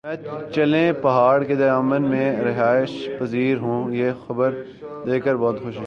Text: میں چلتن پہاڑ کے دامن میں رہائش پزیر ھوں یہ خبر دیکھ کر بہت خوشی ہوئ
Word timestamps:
میں 0.03 0.15
چلتن 0.53 1.01
پہاڑ 1.01 1.43
کے 1.43 1.55
دامن 1.55 2.03
میں 2.03 2.29
رہائش 2.41 2.91
پزیر 3.19 3.57
ھوں 3.57 3.79
یہ 3.91 4.11
خبر 4.27 4.53
دیکھ 5.05 5.25
کر 5.25 5.35
بہت 5.35 5.61
خوشی 5.63 5.65
ہوئ 5.67 5.73